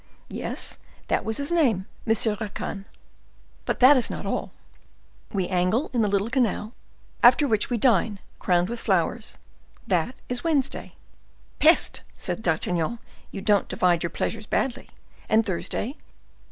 [0.31, 0.79] "Yes,
[1.09, 1.85] that was his name—M.
[2.07, 2.85] Racan.
[3.65, 4.51] But that is not all:
[5.31, 6.73] we angle in the little canal,
[7.21, 9.37] after which we dine, crowned with flowers.
[9.85, 10.93] That is Wednesday."
[11.59, 12.97] "Peste!" said D'Artagnan;
[13.29, 14.89] "you don't divide your pleasures badly.
[15.29, 15.97] And Thursday?